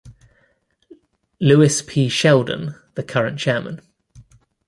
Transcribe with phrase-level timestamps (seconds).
[1.39, 2.09] Louis P.
[2.09, 3.81] Sheldon, the current chairman.